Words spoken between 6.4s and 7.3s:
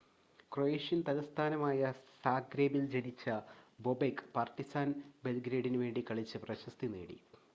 പ്രശസ്തി നേടി